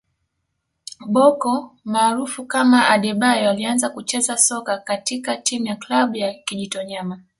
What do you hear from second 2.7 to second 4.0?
Adebayor alianza